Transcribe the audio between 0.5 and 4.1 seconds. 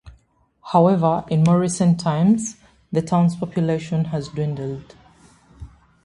However, in more recent times the town's population